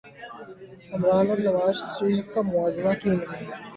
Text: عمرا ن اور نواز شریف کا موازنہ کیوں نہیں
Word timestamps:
عمرا 0.93 1.17
ن 1.23 1.29
اور 1.29 1.39
نواز 1.39 1.75
شریف 1.89 2.27
کا 2.33 2.41
موازنہ 2.43 2.93
کیوں 3.01 3.15
نہیں 3.15 3.45